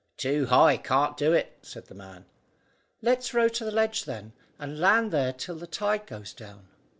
[0.17, 2.25] "Too high, can't do it," said the man.
[3.03, 6.69] "Let's row to the ledge then, and land there till the tide goes down."